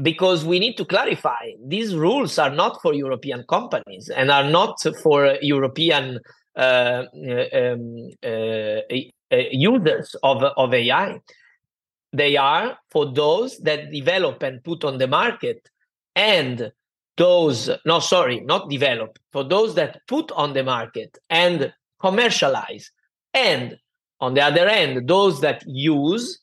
because 0.00 0.44
we 0.44 0.58
need 0.58 0.76
to 0.78 0.86
clarify, 0.86 1.50
these 1.66 1.94
rules 1.94 2.38
are 2.38 2.48
not 2.48 2.80
for 2.80 2.94
European 2.94 3.44
companies 3.46 4.08
and 4.08 4.30
are 4.30 4.48
not 4.48 4.76
for 5.02 5.36
European 5.42 6.20
uh, 6.56 7.04
um, 7.52 8.10
uh, 8.24 8.80
uh 9.32 9.36
users 9.50 10.16
of, 10.22 10.42
of 10.42 10.74
AI. 10.74 11.20
They 12.12 12.36
are 12.36 12.76
for 12.90 13.12
those 13.12 13.58
that 13.58 13.92
develop 13.92 14.42
and 14.42 14.62
put 14.64 14.84
on 14.84 14.98
the 14.98 15.06
market 15.06 15.68
and 16.16 16.72
those, 17.16 17.70
no, 17.84 18.00
sorry, 18.00 18.40
not 18.40 18.70
develop, 18.70 19.18
for 19.32 19.44
those 19.44 19.74
that 19.74 20.00
put 20.08 20.32
on 20.32 20.54
the 20.54 20.64
market 20.64 21.18
and 21.28 21.72
commercialize, 22.00 22.90
and 23.34 23.76
on 24.20 24.34
the 24.34 24.40
other 24.40 24.66
end, 24.66 25.06
those 25.06 25.40
that 25.42 25.62
use 25.66 26.40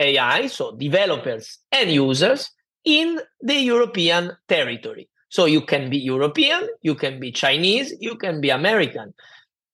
AI, 0.00 0.46
so 0.46 0.76
developers 0.76 1.58
and 1.70 1.90
users 1.90 2.50
in 2.84 3.20
the 3.40 3.56
European 3.56 4.32
territory. 4.48 5.08
So 5.28 5.46
you 5.46 5.60
can 5.60 5.90
be 5.90 5.98
European, 5.98 6.68
you 6.82 6.94
can 6.94 7.18
be 7.18 7.32
Chinese, 7.32 7.94
you 8.00 8.16
can 8.16 8.40
be 8.40 8.50
American. 8.50 9.14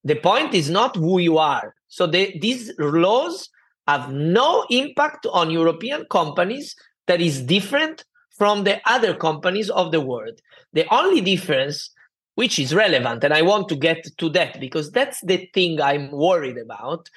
The 0.05 0.17
point 0.17 0.55
is 0.55 0.71
not 0.71 0.97
who 0.97 1.19
you 1.19 1.39
are. 1.39 1.75
So 1.89 2.07
the, 2.07 2.39
these 2.41 2.73
laws 2.79 3.49
have 3.87 4.11
no 4.11 4.65
impact 4.71 5.27
on 5.33 5.51
European 5.51 6.07
companies 6.11 6.75
that 7.07 7.21
is 7.21 7.43
different 7.43 8.05
from 8.39 8.65
the 8.65 8.81
other 8.87 9.15
companies 9.15 9.69
of 9.71 9.93
the 9.93 10.01
world. 10.01 10.39
The 10.73 10.87
only 10.95 11.21
difference, 11.21 11.91
which 12.37 12.59
is 12.59 12.75
relevant, 12.75 13.25
and 13.25 13.35
I 13.35 13.43
want 13.43 13.69
to 13.69 13.77
get 13.77 14.05
to 14.17 14.29
that 14.31 14.61
because 14.61 14.91
that's 14.91 15.21
the 15.23 15.49
thing 15.53 15.81
I'm 15.81 16.11
worried 16.11 16.57
about, 16.57 17.09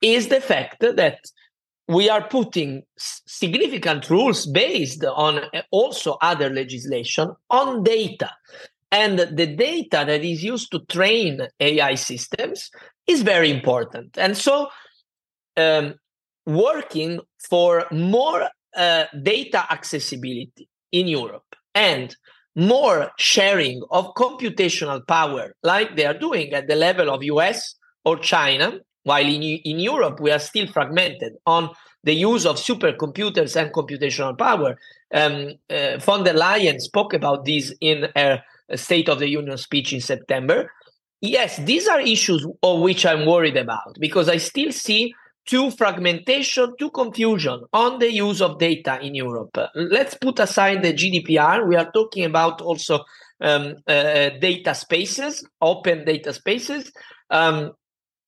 is 0.00 0.28
the 0.28 0.40
fact 0.40 0.80
that 0.80 1.18
we 1.88 2.08
are 2.08 2.26
putting 2.26 2.82
significant 2.96 4.08
rules 4.08 4.46
based 4.46 5.04
on 5.04 5.38
uh, 5.38 5.62
also 5.70 6.16
other 6.22 6.48
legislation 6.48 7.30
on 7.50 7.82
data. 7.82 8.30
And 8.92 9.18
the 9.18 9.46
data 9.46 10.04
that 10.06 10.22
is 10.22 10.44
used 10.44 10.70
to 10.72 10.80
train 10.80 11.40
AI 11.58 11.94
systems 11.94 12.70
is 13.06 13.22
very 13.22 13.50
important. 13.50 14.18
And 14.18 14.36
so, 14.36 14.68
um, 15.56 15.94
working 16.44 17.20
for 17.48 17.86
more 17.90 18.48
uh, 18.76 19.04
data 19.22 19.64
accessibility 19.70 20.68
in 20.92 21.08
Europe 21.08 21.56
and 21.74 22.14
more 22.54 23.10
sharing 23.18 23.82
of 23.90 24.12
computational 24.14 25.06
power 25.06 25.54
like 25.62 25.96
they 25.96 26.04
are 26.04 26.18
doing 26.18 26.52
at 26.52 26.68
the 26.68 26.76
level 26.76 27.08
of 27.08 27.22
US 27.22 27.74
or 28.04 28.18
China, 28.18 28.74
while 29.04 29.24
in, 29.24 29.42
in 29.42 29.78
Europe 29.78 30.20
we 30.20 30.30
are 30.30 30.38
still 30.38 30.66
fragmented 30.66 31.32
on 31.46 31.70
the 32.04 32.12
use 32.14 32.44
of 32.44 32.56
supercomputers 32.56 33.56
and 33.56 33.72
computational 33.72 34.36
power. 34.36 34.76
Um, 35.14 35.54
uh, 35.70 35.98
von 35.98 36.24
der 36.24 36.34
Leyen 36.34 36.80
spoke 36.80 37.14
about 37.14 37.44
this 37.44 37.72
in 37.80 38.08
her 38.16 38.42
State 38.74 39.08
of 39.08 39.18
the 39.18 39.28
Union 39.28 39.56
speech 39.58 39.92
in 39.92 40.00
September. 40.00 40.70
Yes, 41.20 41.58
these 41.58 41.86
are 41.86 42.00
issues 42.00 42.46
of 42.62 42.80
which 42.80 43.06
I'm 43.06 43.26
worried 43.26 43.56
about 43.56 43.96
because 44.00 44.28
I 44.28 44.38
still 44.38 44.72
see 44.72 45.14
to 45.46 45.70
fragmentation, 45.72 46.74
to 46.78 46.90
confusion 46.90 47.62
on 47.72 47.98
the 47.98 48.12
use 48.12 48.40
of 48.40 48.58
data 48.58 49.00
in 49.00 49.14
Europe. 49.14 49.56
Let's 49.74 50.14
put 50.14 50.38
aside 50.38 50.82
the 50.82 50.92
GDPR. 50.92 51.66
We 51.66 51.76
are 51.76 51.90
talking 51.92 52.24
about 52.24 52.60
also 52.60 53.04
um, 53.40 53.74
uh, 53.86 54.30
data 54.40 54.74
spaces, 54.74 55.44
open 55.60 56.04
data 56.04 56.32
spaces. 56.32 56.92
Um, 57.30 57.72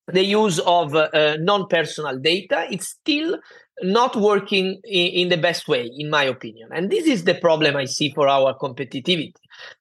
the 0.07 0.25
use 0.25 0.59
of 0.61 0.95
uh, 0.95 1.37
non-personal 1.41 2.19
data 2.19 2.67
it's 2.71 2.89
still 2.89 3.39
not 3.83 4.15
working 4.17 4.81
in, 4.85 5.07
in, 5.07 5.29
the 5.29 5.37
best 5.37 5.67
way 5.67 5.91
in 5.97 6.11
my 6.11 6.25
opinion 6.25 6.69
and 6.73 6.91
this 6.91 7.07
is 7.07 7.25
the 7.25 7.35
problem 7.37 7.77
i 7.77 7.85
see 7.85 8.13
for 8.15 8.29
our 8.29 8.57
competitivity 8.59 9.33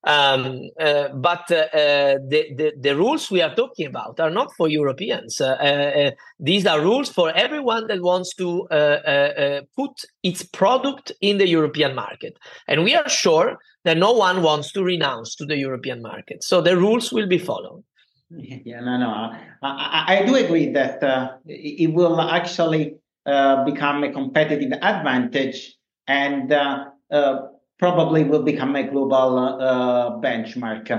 um, 0.04 0.70
uh, 0.80 1.10
but 1.10 1.50
uh, 1.52 1.68
uh 1.74 2.16
the, 2.28 2.54
the, 2.56 2.74
the 2.80 2.96
rules 2.96 3.30
we 3.32 3.42
are 3.42 3.54
talking 3.56 3.88
about 3.88 4.20
are 4.20 4.30
not 4.30 4.54
for 4.58 4.68
europeans. 4.68 5.40
Uh, 5.42 5.52
uh, 5.52 6.12
these 6.40 6.66
are 6.66 6.82
rules 6.82 7.10
for 7.10 7.32
everyone 7.32 7.88
that 7.88 8.02
wants 8.02 8.34
to 8.36 8.68
put 9.76 9.92
its 10.24 10.44
product 10.44 11.12
in 11.22 11.38
the 11.38 11.48
european 11.48 11.96
market. 11.96 12.38
And 12.68 12.84
we 12.84 12.96
are 12.96 13.10
sure 13.10 13.58
that 13.86 13.98
no 13.98 14.12
one 14.14 14.42
wants 14.42 14.72
to 14.74 14.84
renounce 14.84 15.36
to 15.36 15.46
the 15.46 15.58
european 15.58 16.02
market. 16.02 16.44
So 16.44 16.62
the 16.62 16.78
rules 16.78 17.12
will 17.12 17.28
be 17.28 17.38
followed. 17.38 17.84
Yeah, 18.66 18.80
no, 18.80 18.98
no. 18.98 19.10
I, 19.10 19.36
I, 19.62 20.18
I 20.18 20.26
do 20.26 20.36
agree 20.36 20.72
that 20.72 21.04
uh, 21.04 21.34
it 21.46 21.94
will 21.94 22.20
actually 22.20 22.96
uh, 23.26 23.64
become 23.64 24.04
a 24.04 24.12
competitive 24.12 24.74
advantage 24.82 25.76
and 26.08 26.52
uh, 26.52 26.86
uh, 27.12 27.42
probably 27.84 28.24
will 28.24 28.44
become 28.44 28.78
a 28.78 28.84
global 28.84 29.38
uh, 29.40 30.12
benchmark. 30.22 30.90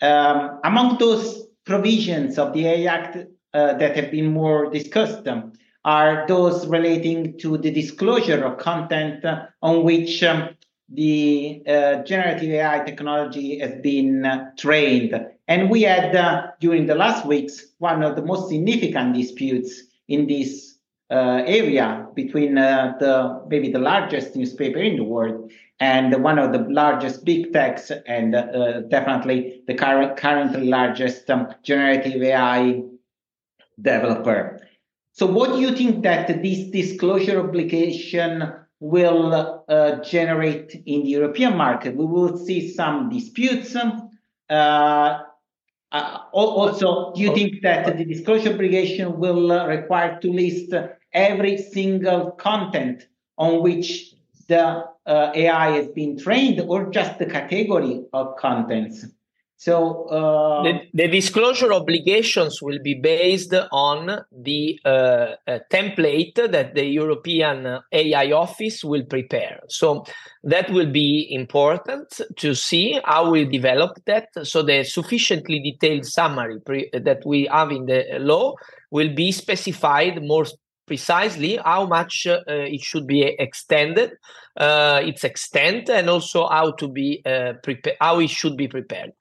Um, 0.00 0.58
among 0.64 0.96
those 0.96 1.48
provisions 1.66 2.38
of 2.38 2.54
the 2.54 2.66
AI 2.66 2.94
Act 2.94 3.18
that 3.52 3.94
have 3.94 4.10
been 4.10 4.32
more 4.32 4.70
discussed 4.70 5.28
um, 5.28 5.52
are 5.84 6.24
those 6.26 6.66
relating 6.66 7.38
to 7.40 7.58
the 7.58 7.70
disclosure 7.70 8.42
of 8.42 8.56
content 8.56 9.22
on 9.60 9.84
which 9.84 10.22
um, 10.22 10.48
the 10.88 11.62
uh, 11.68 11.96
generative 12.04 12.50
AI 12.50 12.82
technology 12.84 13.58
has 13.58 13.74
been 13.82 14.24
uh, 14.24 14.50
trained. 14.56 15.14
And 15.46 15.68
we 15.68 15.82
had, 15.82 16.16
uh, 16.16 16.46
during 16.58 16.86
the 16.86 16.94
last 16.94 17.26
weeks, 17.26 17.66
one 17.76 18.02
of 18.02 18.16
the 18.16 18.22
most 18.22 18.48
significant 18.48 19.14
disputes 19.14 19.82
in 20.08 20.26
this 20.26 20.48
uh, 20.70 20.73
area 21.14 22.06
between 22.14 22.58
uh, 22.58 22.94
the 23.00 23.42
maybe 23.48 23.70
the 23.70 23.78
largest 23.78 24.36
newspaper 24.36 24.78
in 24.78 24.96
the 24.96 25.04
world 25.04 25.50
and 25.80 26.22
one 26.22 26.38
of 26.38 26.52
the 26.52 26.60
largest 26.70 27.24
big 27.24 27.52
techs 27.52 27.90
and 28.06 28.34
uh, 28.34 28.80
definitely 28.82 29.62
the 29.66 29.74
current, 29.74 30.16
currently 30.16 30.66
largest 30.68 31.28
um, 31.30 31.48
generative 31.62 32.22
AI 32.22 32.82
developer. 33.80 34.60
So 35.12 35.26
what 35.26 35.52
do 35.52 35.60
you 35.60 35.76
think 35.76 36.02
that 36.02 36.42
this 36.42 36.70
disclosure 36.70 37.40
obligation 37.40 38.52
will 38.80 39.64
uh, 39.68 40.02
generate 40.02 40.74
in 40.86 41.02
the 41.02 41.08
European 41.08 41.56
market? 41.56 41.96
We 41.96 42.04
will 42.04 42.36
see 42.36 42.72
some 42.72 43.10
disputes. 43.10 43.74
Um, 43.76 44.10
uh, 44.50 45.20
uh, 45.92 46.18
also, 46.32 47.12
do 47.14 47.20
you 47.20 47.32
think 47.34 47.62
that 47.62 47.96
the 47.96 48.04
disclosure 48.04 48.52
obligation 48.52 49.18
will 49.18 49.52
uh, 49.52 49.66
require 49.66 50.18
to 50.20 50.32
list 50.32 50.74
every 51.14 51.56
single 51.56 52.32
content 52.32 53.06
on 53.38 53.62
which 53.62 54.14
the 54.48 54.84
uh, 55.06 55.32
AI 55.34 55.70
has 55.70 55.88
been 55.88 56.18
trained 56.18 56.60
or 56.60 56.90
just 56.90 57.18
the 57.18 57.26
category 57.26 58.04
of 58.12 58.36
contents? 58.36 59.06
So 59.56 60.04
uh, 60.08 60.62
the, 60.64 60.80
the, 60.92 61.08
disclosure 61.08 61.72
obligations 61.72 62.60
will 62.60 62.80
be 62.82 62.94
based 62.94 63.54
on 63.72 64.24
the 64.30 64.78
uh, 64.84 64.88
uh, 64.88 65.58
template 65.72 66.34
that 66.34 66.74
the 66.74 66.84
European 66.84 67.78
AI 67.90 68.32
office 68.32 68.84
will 68.84 69.04
prepare. 69.04 69.60
So 69.68 70.04
that 70.42 70.70
will 70.70 70.90
be 70.90 71.28
important 71.30 72.20
to 72.36 72.54
see 72.54 73.00
how 73.04 73.30
we 73.30 73.46
develop 73.46 73.92
that. 74.04 74.28
So 74.42 74.62
the 74.62 74.84
sufficiently 74.84 75.60
detailed 75.60 76.04
summary 76.04 76.60
pre- 76.60 76.90
that 76.92 77.24
we 77.24 77.48
have 77.50 77.70
in 77.70 77.86
the 77.86 78.04
law 78.18 78.56
will 78.90 79.14
be 79.14 79.32
specified 79.32 80.22
more 80.22 80.44
precisely 80.86 81.58
how 81.64 81.86
much 81.86 82.26
uh, 82.26 82.40
it 82.46 82.80
should 82.80 83.06
be 83.06 83.22
extended, 83.22 84.12
uh, 84.56 85.00
its 85.02 85.24
extent, 85.24 85.88
and 85.88 86.08
also 86.08 86.46
how 86.48 86.72
to 86.72 86.88
be 86.88 87.22
uh, 87.26 87.54
prepared, 87.62 87.96
how 88.00 88.20
it 88.20 88.30
should 88.30 88.56
be 88.56 88.68
prepared. 88.68 89.12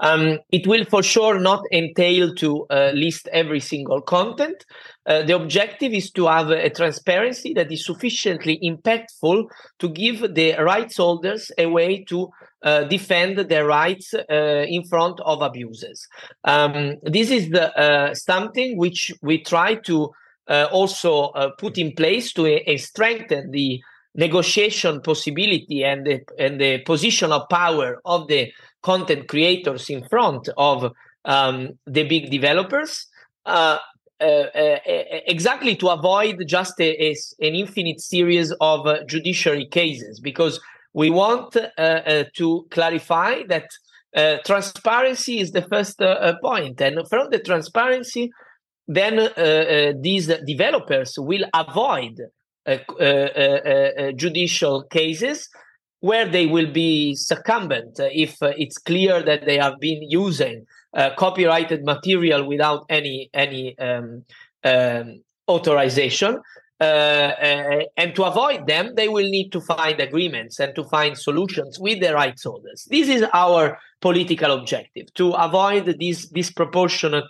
Um, 0.00 0.38
it 0.52 0.66
will 0.66 0.84
for 0.84 1.02
sure 1.02 1.40
not 1.40 1.62
entail 1.72 2.34
to 2.36 2.66
uh, 2.70 2.92
list 2.94 3.28
every 3.32 3.60
single 3.60 4.00
content. 4.00 4.64
Uh, 5.06 5.22
the 5.22 5.34
objective 5.34 5.92
is 5.92 6.10
to 6.12 6.26
have 6.26 6.50
a 6.50 6.70
transparency 6.70 7.52
that 7.54 7.72
is 7.72 7.84
sufficiently 7.84 8.60
impactful 8.62 9.44
to 9.80 9.88
give 9.88 10.34
the 10.34 10.52
rights 10.58 10.98
holders 10.98 11.50
a 11.58 11.66
way 11.66 12.04
to 12.04 12.30
uh, 12.62 12.84
defend 12.84 13.38
their 13.38 13.66
rights 13.66 14.14
uh, 14.14 14.64
in 14.68 14.84
front 14.84 15.20
of 15.20 15.42
abuses. 15.42 16.06
Um, 16.44 16.96
this 17.02 17.30
is 17.30 17.50
the, 17.50 17.76
uh, 17.76 18.14
something 18.14 18.76
which 18.76 19.12
we 19.22 19.42
try 19.42 19.76
to 19.86 20.10
also 20.48 21.32
put 21.58 21.78
in 21.78 21.92
place 21.92 22.32
to 22.32 22.60
strengthen 22.76 23.50
the 23.50 23.80
negotiation 24.14 25.00
possibility 25.00 25.84
and 25.84 26.06
the, 26.06 26.20
and 26.38 26.60
the 26.60 26.78
position 26.78 27.30
of 27.32 27.48
power 27.48 28.00
of 28.04 28.26
the 28.28 28.50
content 28.82 29.28
creators 29.28 29.88
in 29.90 30.02
front 30.08 30.48
of 30.56 30.92
um, 31.24 31.70
the 31.86 32.04
big 32.04 32.30
developers 32.30 33.06
uh, 33.46 33.78
uh, 34.20 34.24
uh, 34.24 34.78
exactly 35.28 35.76
to 35.76 35.88
avoid 35.88 36.42
just 36.48 36.80
a, 36.80 37.10
a, 37.10 37.10
an 37.40 37.54
infinite 37.54 38.00
series 38.00 38.50
of 38.60 38.84
uh, 38.84 39.04
judiciary 39.04 39.64
cases 39.66 40.18
because 40.18 40.58
we 40.92 41.08
want 41.08 41.56
uh, 41.56 41.60
uh, 41.80 42.24
to 42.34 42.66
clarify 42.70 43.44
that 43.48 43.68
transparency 44.44 45.38
is 45.38 45.52
the 45.52 45.62
first 45.62 46.00
point. 46.42 46.80
And 46.80 47.08
from 47.08 47.30
the 47.30 47.38
transparency 47.38 48.32
then 48.88 49.28
these 50.02 50.26
developers 50.46 51.18
will 51.18 51.44
avoid 51.54 52.18
judicial 54.16 54.82
cases 54.84 55.48
where 56.00 56.26
they 56.26 56.46
will 56.46 56.70
be 56.70 57.14
succumbent 57.14 57.98
if 57.98 58.40
uh, 58.42 58.52
it's 58.56 58.78
clear 58.78 59.22
that 59.22 59.44
they 59.44 59.58
have 59.58 59.80
been 59.80 60.02
using 60.08 60.64
uh, 60.94 61.10
copyrighted 61.16 61.84
material 61.84 62.46
without 62.46 62.84
any 62.88 63.28
any 63.34 63.76
um, 63.78 64.24
um, 64.64 65.22
authorization. 65.48 66.40
Uh, 66.80 66.84
uh, 66.84 67.80
and 67.96 68.14
to 68.14 68.22
avoid 68.22 68.68
them, 68.68 68.94
they 68.94 69.08
will 69.08 69.28
need 69.28 69.50
to 69.50 69.60
find 69.60 69.98
agreements 69.98 70.60
and 70.60 70.76
to 70.76 70.84
find 70.84 71.18
solutions 71.18 71.76
with 71.80 72.00
the 72.00 72.14
rights 72.14 72.44
holders. 72.44 72.86
This 72.88 73.08
is 73.08 73.24
our 73.34 73.76
political 74.00 74.52
objective 74.52 75.12
to 75.14 75.32
avoid 75.32 75.96
this 75.98 76.26
disproportionate 76.28 77.24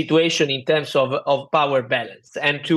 situation 0.00 0.50
in 0.50 0.64
terms 0.64 0.94
of, 0.94 1.12
of 1.26 1.50
power 1.50 1.82
balance 1.82 2.36
and 2.36 2.64
to 2.64 2.76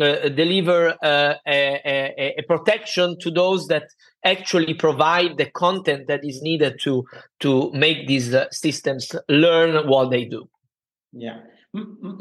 uh, 0.00 0.28
deliver 0.28 0.90
uh, 1.02 1.34
a, 1.46 1.80
a, 1.94 2.34
a, 2.38 2.42
protection 2.42 3.16
to 3.18 3.30
those 3.30 3.66
that 3.68 3.84
actually 4.24 4.74
provide 4.74 5.38
the 5.38 5.48
content 5.64 6.06
that 6.06 6.20
is 6.22 6.42
needed 6.42 6.74
to 6.82 7.02
to 7.40 7.70
make 7.72 8.06
these 8.06 8.34
uh, 8.34 8.44
systems 8.50 9.04
learn 9.28 9.88
what 9.88 10.10
they 10.10 10.24
do. 10.26 10.46
Yeah. 11.12 11.38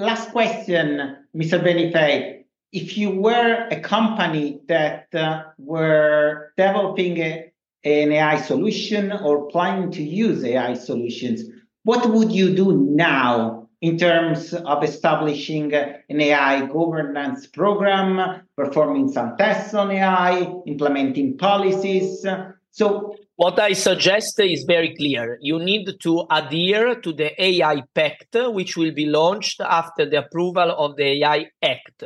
Last 0.07 0.31
question, 0.31 1.17
Mr. 1.35 1.57
Benifei. 1.65 2.43
If 2.71 2.97
you 2.97 3.09
were 3.11 3.67
a 3.69 3.79
company 3.79 4.59
that 4.67 5.07
uh, 5.13 5.43
were 5.57 6.53
developing 6.57 7.17
a, 7.17 7.51
an 7.83 8.11
AI 8.11 8.37
solution 8.41 9.11
or 9.11 9.47
planning 9.47 9.91
to 9.91 10.03
use 10.03 10.43
AI 10.43 10.73
solutions, 10.73 11.43
what 11.83 12.09
would 12.09 12.31
you 12.31 12.55
do 12.55 12.67
now 12.73 13.64
in 13.85 13.99
terms 13.99 14.51
of 14.51 14.83
establishing 14.83 15.71
an 15.71 16.19
AI 16.19 16.65
governance 16.65 17.45
program, 17.45 18.41
performing 18.55 19.11
some 19.11 19.37
tests 19.37 19.75
on 19.75 19.91
AI, 19.91 20.51
implementing 20.65 21.37
policies. 21.37 22.25
So, 22.71 23.15
what 23.35 23.59
I 23.59 23.73
suggest 23.73 24.39
is 24.39 24.63
very 24.63 24.95
clear. 24.95 25.37
You 25.39 25.59
need 25.59 25.87
to 25.99 26.25
adhere 26.31 26.95
to 26.95 27.13
the 27.13 27.29
AI 27.39 27.83
Pact, 27.93 28.35
which 28.57 28.75
will 28.75 28.91
be 28.91 29.05
launched 29.05 29.61
after 29.61 30.09
the 30.09 30.25
approval 30.25 30.71
of 30.71 30.95
the 30.95 31.23
AI 31.23 31.51
Act. 31.61 32.05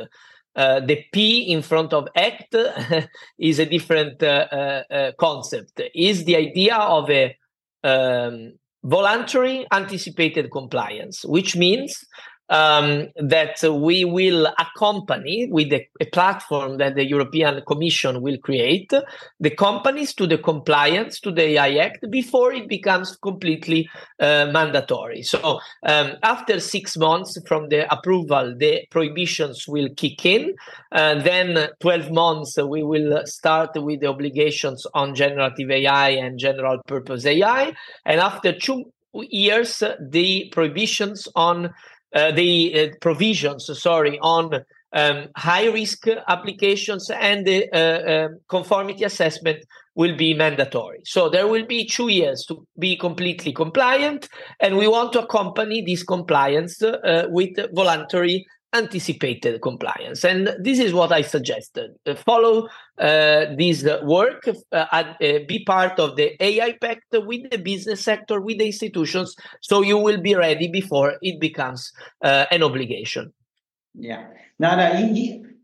Uh, 0.54 0.80
the 0.80 1.02
P 1.12 1.50
in 1.50 1.62
front 1.62 1.94
of 1.94 2.08
Act 2.14 2.56
is 3.38 3.58
a 3.58 3.64
different 3.64 4.22
uh, 4.22 4.46
uh, 4.52 4.82
uh 4.92 5.12
concept. 5.18 5.80
Is 5.94 6.24
the 6.26 6.36
idea 6.36 6.76
of 6.76 7.08
a 7.08 7.34
um, 7.82 8.59
voluntary 8.84 9.66
anticipated 9.72 10.50
compliance, 10.50 11.24
which 11.24 11.56
means 11.56 12.04
um, 12.50 13.08
that 13.16 13.62
we 13.62 14.04
will 14.04 14.48
accompany 14.58 15.48
with 15.50 15.72
a, 15.72 15.86
a, 16.00 16.06
platform 16.06 16.78
that 16.78 16.96
the 16.96 17.06
European 17.06 17.62
Commission 17.64 18.20
will 18.22 18.38
create 18.38 18.92
the 19.38 19.50
companies 19.50 20.12
to 20.14 20.26
the 20.26 20.36
compliance 20.36 21.20
to 21.20 21.30
the 21.30 21.42
AI 21.42 21.76
Act 21.76 22.10
before 22.10 22.52
it 22.52 22.68
becomes 22.68 23.16
completely 23.16 23.88
uh, 24.18 24.50
mandatory. 24.52 25.22
So 25.22 25.60
um, 25.84 26.12
after 26.24 26.58
six 26.58 26.96
months 26.96 27.38
from 27.46 27.68
the 27.68 27.90
approval, 27.92 28.56
the 28.58 28.84
prohibitions 28.90 29.68
will 29.68 29.88
kick 29.96 30.26
in. 30.26 30.56
Uh, 30.90 31.22
then 31.22 31.68
12 31.78 32.10
months, 32.10 32.56
we 32.56 32.82
will 32.82 33.24
start 33.26 33.70
with 33.76 34.00
the 34.00 34.08
obligations 34.08 34.84
on 34.92 35.14
generative 35.14 35.70
AI 35.70 36.10
and 36.10 36.36
general 36.38 36.80
purpose 36.88 37.24
AI. 37.24 37.72
And 38.04 38.20
after 38.20 38.52
two 38.52 38.92
years, 39.14 39.82
the 40.00 40.48
prohibitions 40.50 41.28
on 41.36 41.72
uh, 42.14 42.32
the 42.32 42.74
uh, 42.74 42.94
provisions, 43.00 43.70
sorry, 43.80 44.18
on 44.20 44.64
um, 44.92 45.28
high 45.36 45.66
risk 45.66 46.06
applications 46.28 47.10
and 47.10 47.46
the 47.46 47.68
uh, 47.72 48.26
um, 48.26 48.40
conformity 48.48 49.04
assessment 49.04 49.64
will 49.94 50.16
be 50.16 50.34
mandatory. 50.34 51.00
So 51.04 51.28
there 51.28 51.46
will 51.46 51.66
be 51.66 51.86
two 51.86 52.08
years 52.08 52.44
to 52.46 52.66
be 52.78 52.96
completely 52.96 53.52
compliant, 53.52 54.28
and 54.60 54.76
we 54.76 54.88
want 54.88 55.12
to 55.12 55.22
accompany 55.22 55.82
this 55.82 56.02
compliance 56.02 56.82
uh, 56.82 57.26
with 57.28 57.56
voluntary 57.74 58.46
anticipated 58.72 59.60
compliance. 59.62 60.24
And 60.24 60.54
this 60.60 60.78
is 60.78 60.92
what 60.92 61.12
I 61.12 61.22
suggested. 61.22 61.90
Uh, 62.06 62.14
follow 62.14 62.68
uh, 62.98 63.46
this 63.56 63.84
work, 64.02 64.48
uh, 64.72 64.84
uh, 64.92 65.04
be 65.48 65.64
part 65.64 65.98
of 65.98 66.16
the 66.16 66.42
AI 66.42 66.76
Pact 66.80 67.06
with 67.12 67.50
the 67.50 67.58
business 67.58 68.02
sector, 68.02 68.40
with 68.40 68.58
the 68.58 68.66
institutions, 68.66 69.34
so 69.60 69.82
you 69.82 69.98
will 69.98 70.20
be 70.20 70.34
ready 70.34 70.68
before 70.68 71.14
it 71.22 71.40
becomes 71.40 71.92
uh, 72.22 72.46
an 72.50 72.62
obligation. 72.62 73.32
Yeah. 73.94 74.26
Now, 74.58 74.76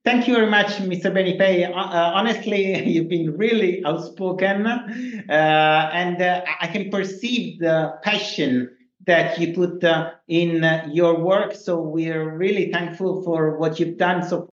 Thank 0.07 0.29
you 0.29 0.35
very 0.35 0.49
much, 0.49 0.69
Mr. 0.77 1.11
Benifei. 1.11 1.69
Uh, 1.69 1.73
uh, 1.73 2.13
honestly, 2.15 2.81
you've 2.89 3.09
been 3.09 3.37
really 3.37 3.85
outspoken, 3.85 4.65
uh, 4.65 5.91
and 5.93 6.23
uh, 6.23 6.43
I 6.61 6.69
can 6.69 6.93
perceive 6.93 7.59
the 7.59 7.93
passion 8.05 8.71
that 9.07 9.39
you 9.39 9.55
put 9.55 9.83
uh, 9.85 10.11
in 10.29 10.65
uh, 10.65 10.89
your 10.93 11.19
work. 11.19 11.55
So 11.55 11.81
we're 11.81 12.37
really 12.37 12.71
thankful 12.73 13.23
for 13.23 13.57
what 13.59 13.79
you've 13.81 13.97
done 13.97 14.27
so 14.29 14.49